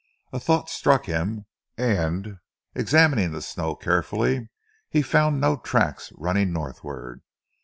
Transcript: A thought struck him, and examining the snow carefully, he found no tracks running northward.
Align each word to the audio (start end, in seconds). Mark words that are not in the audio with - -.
A 0.33 0.39
thought 0.39 0.67
struck 0.67 1.05
him, 1.05 1.45
and 1.77 2.37
examining 2.73 3.33
the 3.33 3.39
snow 3.43 3.75
carefully, 3.75 4.49
he 4.89 5.03
found 5.03 5.39
no 5.39 5.57
tracks 5.57 6.11
running 6.17 6.51
northward. 6.51 7.21